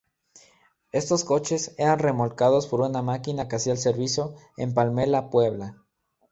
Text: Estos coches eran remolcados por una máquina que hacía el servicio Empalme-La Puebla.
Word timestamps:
Estos 0.91 1.23
coches 1.23 1.75
eran 1.77 1.99
remolcados 1.99 2.65
por 2.65 2.81
una 2.81 3.03
máquina 3.03 3.47
que 3.47 3.57
hacía 3.57 3.73
el 3.73 3.77
servicio 3.77 4.33
Empalme-La 4.57 5.29
Puebla. 5.29 5.77